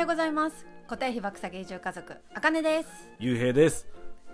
[0.00, 0.66] ようございます。
[0.86, 2.88] 固定費爆下げ移住家族あかねです。
[3.18, 3.86] ゆうへいです。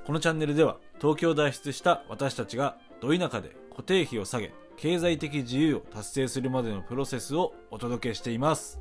[0.06, 8.79] このチャンネルでは東京を脱出した私たちがど田舎で固定費を下げ経済的自由を達成するまでのプロセスをお届けしています。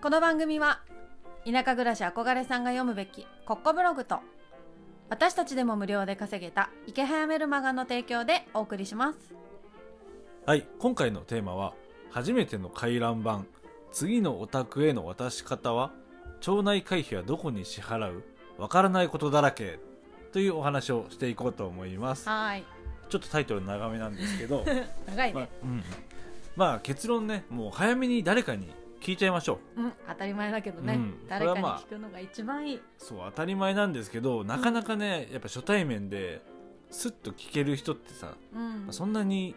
[0.00, 0.80] この番組は
[1.44, 4.20] 田舎暮らし憧れさんが読むべきコッコブログと
[5.10, 9.34] 私たちでも無料で稼げた池早メルマガの提供でお送りします。
[10.46, 11.74] はい今回のテーマは
[12.10, 13.44] 初めての回覧板
[13.92, 15.92] 次のお宅への渡し方は
[16.40, 18.22] 町内会費はどこに支払う？
[18.58, 19.80] わからないことだらけ。
[20.32, 22.28] というお話をしていこうと思います。
[22.28, 22.64] はい。
[23.08, 24.64] ちょっとタイトル長めなんですけど。
[25.08, 25.82] 長いまあね、うん、
[26.54, 28.68] まあ結論ねもう早めに誰かに
[29.00, 29.82] 聞いちゃいましょう。
[29.82, 31.26] うん、当たり前だけどね、うん。
[31.28, 36.42] 誰かに聞くのが一番いい、そう当たり前なんですけどなかなかね、やっぱ初対面で
[36.90, 38.86] すっと聞ける人ってさ、うん。
[38.90, 39.54] そんなに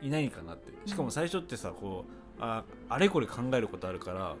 [0.00, 0.72] いないかなって。
[0.88, 4.36] しかも最初ってさこうああれこれ考えることあるから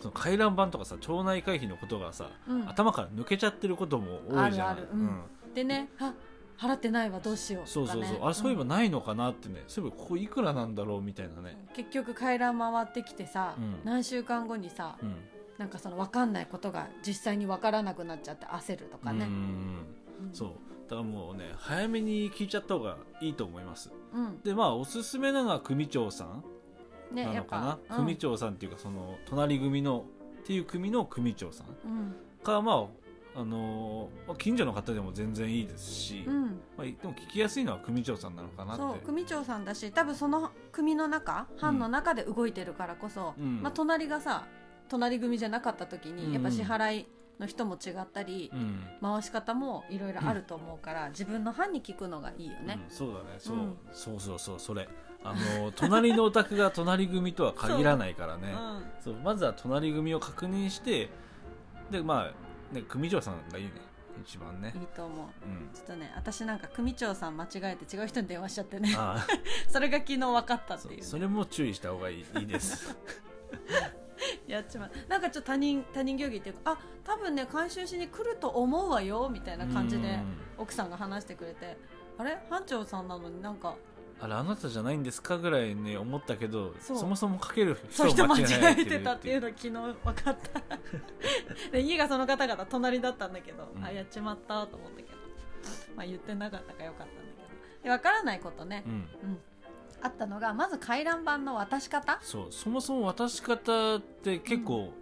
[0.00, 2.68] その回覧板とかさ町内会費のことがさ、うん。
[2.68, 4.68] 頭から抜けちゃってることも多いじゃん。
[4.68, 4.88] あるある。
[4.92, 5.20] うん。
[5.54, 6.12] でねあ
[6.58, 7.68] 払ってないわどうしよう。
[7.68, 8.68] そうそうそう、あれそういえばん。
[8.68, 13.80] ないのかなってね、そういえばここいくらなんだろうみたいなね、結局回覧回ってきてさ、うん。
[13.84, 15.16] 何週間後にさ、うん。
[15.58, 19.24] なんかその分かんないことが実際に分からなくなっちゃって焦るとかね。
[19.24, 19.32] うん。
[20.26, 20.34] うん。
[20.34, 20.50] そう。
[20.88, 23.90] だからもうね早めに聞いちゃった方がいいと思います。
[24.12, 24.40] うん。
[24.42, 26.44] でまあおすすめなのは組長さん
[27.14, 30.04] なのかな、ぱ組長さんっていうかその隣組の
[30.42, 32.14] っていう組の組長さんうん。
[32.42, 36.44] かまああのーまあ近所の方でも全然いいですし、うん、
[36.76, 39.04] まあ、でも聞きやすいのは組長さんなのかなって。
[39.06, 43.62] 組長さんだし多分その組の中班の中で動いてるからこそ、うん。
[43.62, 44.46] まあ、隣がさ
[44.88, 46.16] 隣組じゃなかった時うん。
[46.16, 47.06] にやっぱ支払い
[47.40, 48.80] の人も違ったり、うん。
[49.02, 52.78] 回し方もいろいろあると思うから、自分の班に聞くのがいいよね。
[52.88, 52.94] うん。
[52.94, 53.24] そうだね。
[53.38, 53.76] そう,、うん。
[53.92, 54.88] そうそうそうそれ
[55.24, 58.54] あのー隣のお宅が隣組とは限らないからね。
[59.02, 61.08] そうまずは隣組を確認して
[61.90, 63.72] でまあね組長さんがいいね。
[64.22, 64.72] 一番ね。
[64.74, 65.18] うん、いいと思う。
[65.44, 65.70] うん。
[65.74, 68.94] ちょっとね私なんか組長さん間違えて違う人に電話しちゃってね。
[68.96, 69.26] あ
[69.68, 72.96] それが昨日分かったあっていう,、ね、そうそれも注意した方がいい いいです。
[74.46, 74.90] やっちまう。
[75.08, 80.36] なんかちょっと他人他人行儀っていうかあ多分ね回収しに来ると思うわよみたいな感じでうん。
[80.58, 81.76] 奥さんが話してくれて。
[82.18, 82.38] あれ？
[82.48, 83.74] 班長さんなのになんか
[84.20, 88.46] あれあなたじゃないんですかぐらいね思ったけどそもそもかけるそう人を間違違
[88.80, 89.40] えてたっていう。
[89.40, 90.78] の昨日分かった。
[91.72, 93.84] で家がその方々隣だったんだけど、うん。
[93.84, 95.08] あやっちまったと思ったけど。
[95.96, 97.84] まあ言ってなかったからよかったんだけど。
[97.84, 98.92] で分からないことね、うん。
[98.92, 99.08] うん。
[100.00, 102.18] あったのがまず回覧板の渡し方？
[102.22, 104.92] そうそもそも渡し方って結構、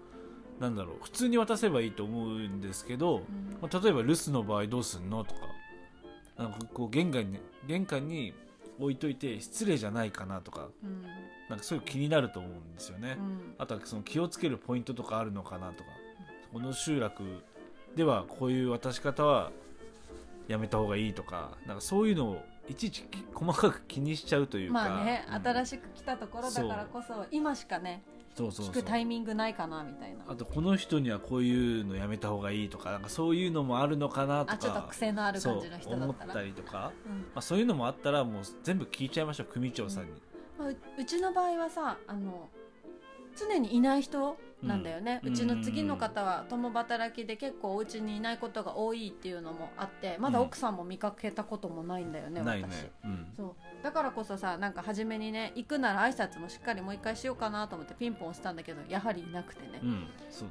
[0.58, 3.58] なんだろう普通に渡せばいいと思うんですけど、うん。
[3.60, 5.40] まあ、例えば留守の場合どうすんのとか。
[6.38, 8.32] なんかこう玄関に玄関に
[8.78, 11.02] 置いといて失礼じゃないかなとかうん。
[11.48, 13.54] なんかそういう気になると思うんですよね、うん。
[13.58, 15.90] あとはその気をつけるポイントとかあるのかなとか。
[16.52, 17.22] この集落
[17.96, 19.50] ではこういう渡し方は
[20.48, 24.74] やめた方がいいとかなんかそういうのをいちいち細かく気にしちゃうというか。
[24.74, 28.02] まあね、新しく来たところだからこそ今しかね
[28.34, 30.24] 聞くタイミングないかなみたいな。
[30.26, 34.52] あとこの人にはこういうのやめた方がいいとかなんかそういうのもあるのかなとか。
[34.54, 36.30] あちょっと癖のある感じの人だったら。
[36.32, 37.18] ったりとか、うん。
[37.18, 40.10] まあ、そういうのもあったらもう全部聞いちゃいましょう組長さんに、
[40.58, 42.48] まあううちの場合はさあの
[43.36, 53.54] 常にいない人なんだよね、ううんちの次の方は共働きで結構お家にいないことが多いっていうのもあってまだ奥さんも見かけたこともないんだよね、ない私ね、うん、そう。
[53.82, 60.06] だからこそさなんか初めにね行くなら挨拶もしっかりもう一回しようかなと思ってピンポン押したんだけどやはりいなくてね、うん、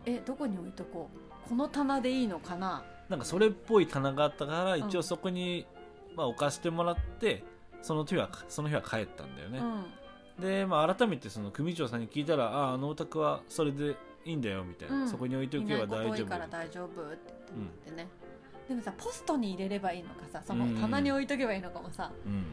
[0.06, 1.10] えどこに置いとこ
[1.46, 1.50] う？
[1.50, 2.84] この棚でいいのかな？
[3.08, 5.66] なんかそれっぽい棚があったからん一応そこに、
[6.16, 7.44] まあ、置かしてもらって
[7.82, 9.86] その日はその日は帰ったんだよね、うん
[10.42, 15.08] で、まあ、改めてその組長さんに聞いたらあああのお宅はそれでいいんだよみたいな、うん。
[15.08, 18.08] そこに置いておいけば大丈いこと多いから大丈夫って言ってね、
[18.68, 22.46] でもさポストに入れればいいのかさその棚に置いとけばいいのかもさ、うん。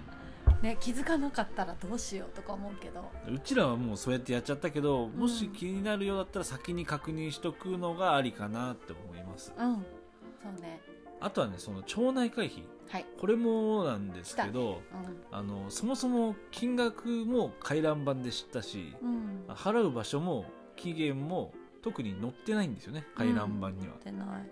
[0.62, 3.04] ね、気づかなかったらどうしようとか思うけど。
[3.32, 9.52] うちらはもうそうやってやっちゃったけど、もし気になるようだったら先に確認しとくのがありかなって思います。
[9.56, 9.74] うん。
[9.76, 9.80] そ
[10.58, 10.80] うね
[11.20, 14.96] あとはねその町内会費はい、これもなんですけど、う
[15.30, 24.26] あのそもそも金額も回覧板で知ったし、んうん、払う場所も期限も特に載ってないんですよね回覧板には、出ない。
[24.26, 24.32] うん。
[24.32, 24.46] だか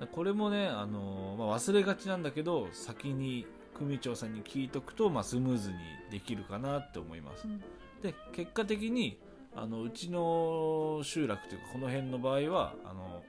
[0.00, 3.46] らこれもね、あのまあ、忘れがちなんだけど先に
[3.76, 5.76] 組長さんに聞いとくと、まあ、スムーズに
[6.12, 7.58] できるかなって思います、うん。
[8.00, 9.18] で結果的に
[9.56, 13.22] あのうちの集落というかこの辺の場合はあの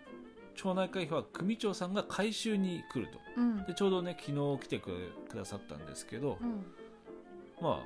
[0.56, 3.20] 町内会費は組長さんが回収に来ると。
[3.38, 3.66] うん。
[3.66, 6.66] でちょうどね昨日来てくくださったんですけど、うん、
[7.62, 7.82] ま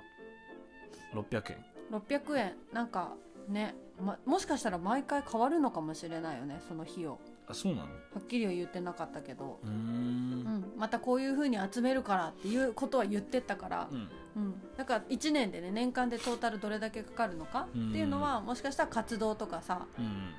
[1.14, 1.66] あ600円。
[1.92, 2.56] 600円。
[2.72, 3.14] なんか
[3.48, 7.88] ね、ま、もしかしたら毎回変わるのかもしれないよねその日をあそうなの？
[7.88, 7.90] は
[8.20, 9.72] っきりは言ってなかったけど、うん。
[9.72, 14.10] ん、またこういうふうに集めるからっていうことは言ってったから、うん。
[14.36, 20.32] うん、だから1年でね年間でトータルどれだけかかるのかっていうのはもしかしたら活動とかさうん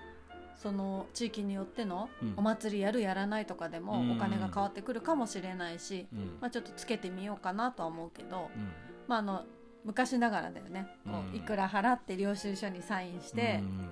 [0.61, 2.35] その地域によってのうん。
[2.37, 4.12] お祭りやるやらないとかでもうん。
[4.12, 6.19] お金が変わってくるかもしれないし、うん。
[6.41, 8.69] まあ、ちょっとつけてみようかなとは思うけど、うん。
[9.09, 9.45] まあ、あの
[9.85, 11.33] 昔ながらだよね、こうん。
[11.33, 13.89] ういくら払って領収書にサインしてう、ん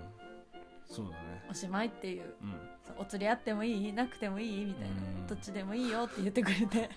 [0.87, 1.47] そうだね。
[1.51, 2.35] おしまいっていう
[2.99, 3.93] お釣りあってもいい？
[3.95, 4.65] なくてもいい？
[4.67, 5.27] みたいな、うん。
[5.27, 6.91] どっちでもいいよって言ってくれて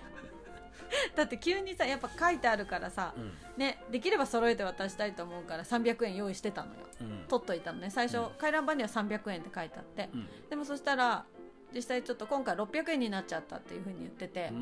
[1.14, 3.32] だって急にさやっぱ書いてあるからさ、うん。
[3.56, 6.80] ね、できれば揃えて渡したいと思うから300円用意してたのよ。
[7.00, 7.24] うん。
[7.28, 7.90] 取っといたのね。
[7.90, 8.28] 最初、うん。
[8.38, 10.08] 回覧板には300円って書いてあって。
[10.14, 10.28] うん。
[10.48, 11.24] でもそしたら
[11.74, 14.52] 実際ちょっと今回600円になっちゃったっていうふうに言ってて、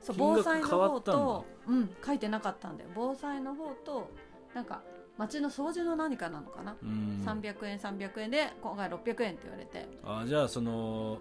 [0.00, 2.90] そう防災の方と、うん、書いてなかったんだよ。
[2.94, 4.10] 防災の方と
[4.54, 4.82] なんか
[5.18, 7.22] 町の掃除の何かなのかな、うん。
[7.24, 9.88] 300円300円で今回600円って言われて。
[10.04, 11.18] あじゃあその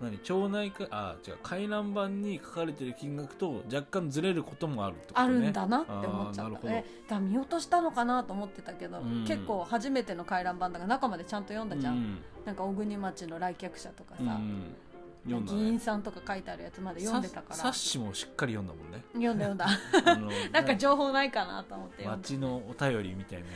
[0.00, 5.26] 何町内会あ違う回覧板に書かれてる金額と若干ずれることもあるってことね。
[5.26, 6.58] あるんだなって思っちゃった。
[6.70, 9.24] えだ見落としたのかなと思ってたけど、うん。
[9.26, 12.18] 結構初めての回覧板だから中までちゃんと読んだじゃん、うん。
[12.44, 14.74] なんか小国町の来客者とかさ、うん。
[15.24, 15.42] ね。
[15.46, 17.56] 議員さんとか書いてあるやつまで読んでたから。
[17.56, 19.02] さ冊子もしっかり読んだもんね。
[19.14, 20.52] 読んだ読んだ。
[20.52, 23.46] なんか情報ないかなと思って町のお便りみたいな。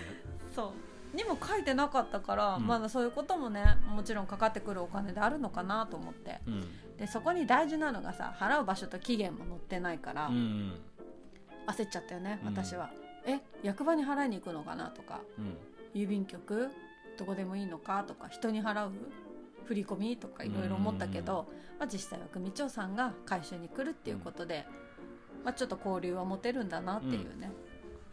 [0.55, 2.67] そうにも書いてなかったから、うん。
[2.67, 6.41] まだそういうこともねもちろんかかってくるお金であるのかなと思って。
[6.47, 6.65] うん。
[6.97, 10.75] でそこに大事なのがさ払う場所と期限も載ってないから、うん
[11.67, 12.55] 焦っちゃったよねうん。
[12.55, 12.91] 私は、
[13.25, 15.21] え役場に払いに行くのかなとか。
[15.39, 15.57] うん。
[15.95, 16.71] 郵便局
[17.19, 18.93] どこでもいいのかとか人に払う？
[19.67, 21.47] 振り込みとかいろいろ思ったけど、
[21.79, 24.67] まあ、実際は組長さんが回収に来るっていうことで、
[25.45, 27.53] まあ、ちょっと交流は持てるんだなっていうね、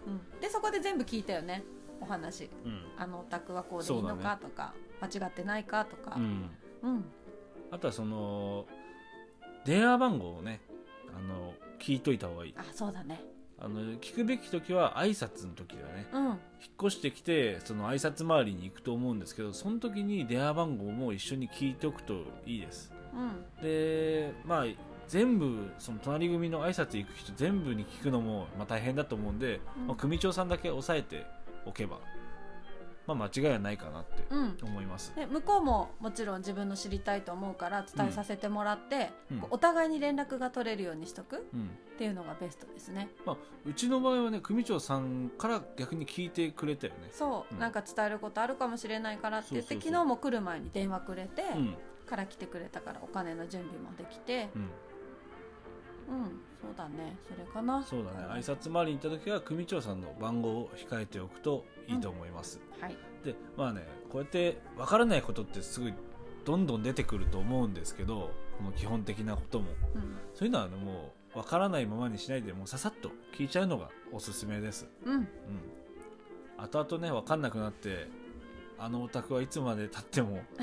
[0.05, 0.39] うん。
[0.39, 1.63] でそこで全部聞いたよね
[2.01, 2.49] お話。
[2.65, 2.85] うん。
[2.97, 6.15] あのお宅はこうでいいのかとか、間違ってないかとか。
[6.17, 6.49] う、ん。
[6.83, 7.05] うん。
[7.71, 8.65] あとはその
[9.65, 10.61] 電話番号をね
[11.15, 12.55] あの聞いといた方がいい。
[12.57, 13.21] あそうだね。
[13.59, 16.07] あの聞くべき時は挨拶の時だね。
[16.13, 16.23] うん。
[16.25, 16.37] 引っ
[16.79, 22.93] 越してきてその挨拶回りに行くと思うんですけどその時に電話番号も一緒に聞いておくといいです。
[23.13, 23.63] うん。
[23.63, 24.65] でまあ
[25.07, 29.87] 全部その隣組の挨拶行く人全部に聞くのもまあ大変だと思うんで、うん。
[29.87, 31.25] まあ、組長さんだけ押さえて
[31.67, 31.99] おけば、
[33.05, 34.57] まあ、間違いはないかなってうん。
[34.61, 39.43] 思います、で向こうももちろん自分の知りたいと思うから伝えさせてもらって、うん。
[39.49, 41.69] お互いに連絡が取れるようにしとくうん。
[41.95, 43.09] っていうのがベストですね。
[43.25, 47.09] まあ、うちの場合はね組長さんから逆に聞いてくれたよね。
[47.11, 47.59] そう、うん。
[47.59, 51.75] なんか伝えることあるかもしれないからって言って昨日も来る前に電話くれて、うん。
[52.05, 54.49] から来てくれたからお金の準備もできて。
[54.55, 54.61] うん。
[54.61, 54.65] う
[56.27, 57.15] んそうだね。
[57.29, 57.83] それかな。
[57.83, 58.27] そうだね。
[58.33, 62.95] 挨拶回りに行った時は組長さんの番号を控えておくといいと思います、はい。
[63.23, 65.93] でまあねこうやって分からないことってすぐ
[66.45, 69.67] どんどん出てくると思うんですけどこの基本的なことも。
[69.95, 70.17] うん。
[70.33, 74.87] そういうのはねもう分からないままにしないでもうささっと聞いちゃうのがおすすめです。
[75.05, 75.13] うん。
[75.13, 75.27] うん。
[76.57, 78.07] 後々ね分かんなくなって
[78.79, 80.39] あのお宅はいつまでたっても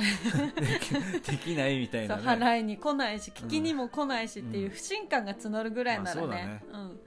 [1.27, 2.23] できないみたいなね。
[2.23, 4.71] 払いに来ないし聞きにも来ないしっていううん。
[4.71, 6.65] 不信感が募るぐらいならね,、まあそうだね。
[6.73, 7.01] うん、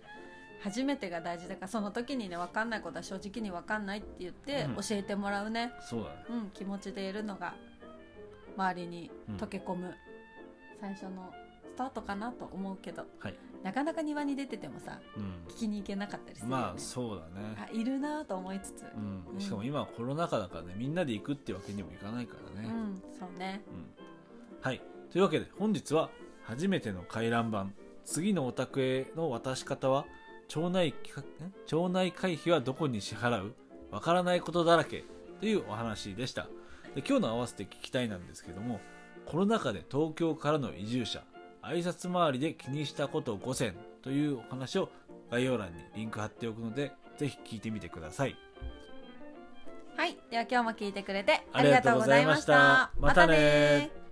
[0.61, 4.75] 初めてが大事だからその時にね分かんないことは正直に分かんないって言ってうん。
[4.75, 6.15] 教えてもらうね、そうだね。
[6.29, 7.55] うん、気持ちでいるのが
[8.57, 9.95] 周りに溶け込む。
[10.79, 11.33] 最初の
[11.77, 17.55] スタートかなと思うけどはい、なかなか庭に出ててもさうん、聞きに行けなかったりするよね、まあそうだね。
[17.55, 19.23] あいるなと思いつつ、うん。
[19.35, 19.39] うん。
[19.39, 23.61] しかも今はコロナ禍だからねみんなで行くってわけにもいかないからね、うんそうね。
[23.67, 23.85] うん。
[24.59, 24.81] はい。
[25.11, 26.09] というわけで本日は
[26.41, 27.67] 初めての回覧板。
[28.03, 30.07] 次のお宅への渡し方は
[30.47, 30.95] 町内
[31.67, 33.53] 町内会費はどこに支払う？
[33.91, 35.03] わからないことだらけ
[35.39, 36.47] というお話でした。
[36.95, 38.79] で今日の合わせて聞きたいなんですけども
[39.27, 41.21] コロナ禍で東京からの移住者
[41.67, 44.89] 挨拶回りで気にしたこと5選というお話を
[45.29, 48.35] 概要欄にリンク貼っておくのでぜひ聞いてみてください。
[49.95, 50.17] はい。
[50.29, 52.53] では今日も聞いてくれてあありがとうございました。
[52.53, 54.06] たまたねまたね